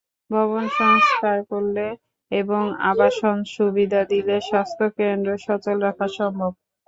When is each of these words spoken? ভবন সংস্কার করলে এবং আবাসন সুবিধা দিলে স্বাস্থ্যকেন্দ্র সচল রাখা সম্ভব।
ভবন 0.31 0.63
সংস্কার 0.79 1.37
করলে 1.51 1.85
এবং 2.31 2.63
আবাসন 2.91 3.37
সুবিধা 3.55 4.01
দিলে 4.11 4.35
স্বাস্থ্যকেন্দ্র 4.49 5.29
সচল 5.45 5.77
রাখা 5.85 6.07
সম্ভব। 6.17 6.51